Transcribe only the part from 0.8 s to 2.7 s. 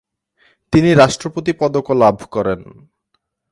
রাষ্ট্রপতি পদক ও লাভ করেন।